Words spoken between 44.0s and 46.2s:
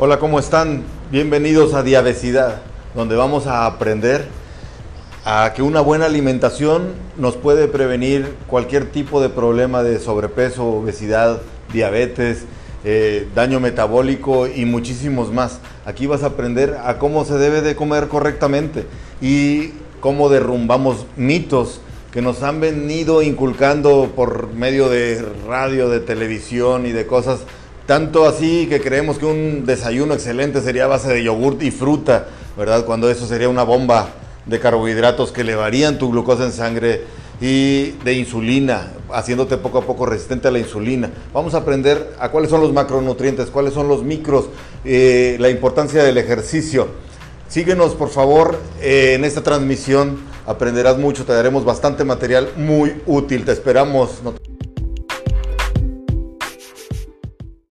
micros, eh, la importancia del